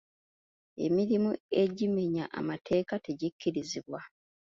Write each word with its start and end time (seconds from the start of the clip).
Emirimu 0.85 1.31
egimenya 1.63 2.25
amateeka 2.39 2.93
tegikkirizibwa. 3.05 3.99